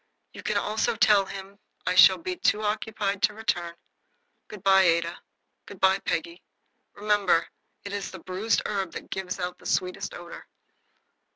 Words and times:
"You 0.33 0.41
can 0.41 0.57
also 0.57 0.95
tell 0.95 1.25
him 1.27 1.59
I 1.85 1.93
shall 1.93 2.17
be 2.17 2.35
too 2.35 2.63
occupied 2.63 3.21
to 3.21 3.35
return. 3.35 3.75
Good 4.47 4.63
bye, 4.63 4.81
Ada. 4.81 5.21
Good 5.67 5.79
bye, 5.79 5.99
Peggy. 5.99 6.41
Remember, 6.95 7.47
it 7.85 7.93
is 7.93 8.09
the 8.09 8.17
bruised 8.17 8.63
herb 8.65 8.93
that 8.93 9.11
gives 9.11 9.39
out 9.39 9.59
the 9.59 9.67
sweetest 9.67 10.15
odor." 10.15 10.47